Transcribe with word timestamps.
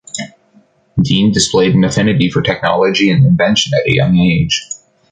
Dean 0.99 1.31
displayed 1.31 1.75
an 1.75 1.83
affinity 1.83 2.31
for 2.31 2.41
technology 2.41 3.11
and 3.11 3.23
invention 3.23 3.71
at 3.75 3.87
a 3.87 3.93
young 3.93 4.17
age. 4.17 4.63